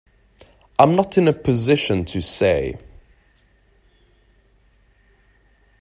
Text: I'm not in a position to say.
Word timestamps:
I'm 0.79 0.95
not 0.95 1.19
in 1.19 1.27
a 1.27 1.31
position 1.33 2.05
to 2.05 2.23
say. 2.23 2.75